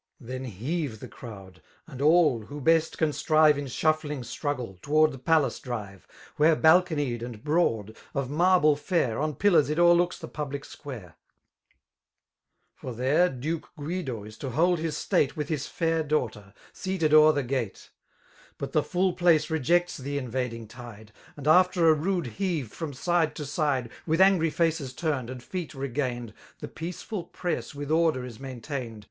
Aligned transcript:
Then 0.19 0.45
heave 0.45 0.93
tifie 0.99 1.11
crowd; 1.11 1.61
and 1.85 1.99
all^ 2.01 2.45
who 2.47 2.59
best 2.59 2.97
can 2.97 3.13
strive 3.13 3.55
In 3.55 3.67
shuffling 3.67 4.23
struggle, 4.23 4.79
tow'rd 4.81 5.11
the 5.11 5.19
palace 5.19 5.59
drive. 5.59 6.07
TVhere 6.39 6.59
baloonkd 6.59 7.21
and 7.21 7.43
broads 7.43 7.91
of 8.15 8.27
marble 8.27 8.75
&sr^ 8.75 9.21
On 9.21 9.35
piUars 9.35 9.69
it 9.69 9.77
o'eriodiB 9.77 10.17
the 10.17 10.27
public 10.27 10.65
square 10.65 11.17
^ 11.75 11.75
For 12.73 12.95
there 12.95 13.29
Duke 13.29 13.69
Guido 13.77 14.23
is 14.23 14.39
to 14.39 14.49
hold 14.49 14.79
his 14.79 14.97
state 14.97 15.37
With 15.37 15.49
his 15.49 15.67
fair 15.67 16.03
daughter^ 16.03 16.55
seated 16.73 17.13
o'er 17.13 17.31
the 17.31 17.43
gate:— 17.43 17.91
But 18.57 18.71
the 18.71 18.81
full 18.81 19.13
place 19.13 19.49
rcpects 19.49 19.97
the 19.97 20.17
invading 20.17 20.67
tide; 20.67 21.11
And 21.37 21.47
after 21.47 21.87
a 21.87 21.93
rude 21.93 22.25
heave 22.25 22.69
from 22.71 22.91
side 22.91 23.35
to 23.35 23.43
side^ 23.43 23.91
With 24.07 24.19
angry 24.19 24.49
faces 24.49 24.95
turned^ 24.95 25.29
and 25.29 25.43
feet 25.43 25.75
regained. 25.75 26.33
The 26.57 26.69
peaceful 26.69 27.25
press 27.25 27.75
with 27.75 27.91
order 27.91 28.25
is 28.25 28.39
maintained. 28.39 28.99